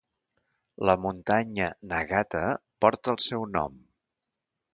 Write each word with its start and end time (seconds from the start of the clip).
La 0.89 0.95
muntanya 1.03 1.67
Nagata 1.91 2.41
porta 2.85 3.15
el 3.15 3.21
seu 3.27 3.47
nom. 3.59 3.79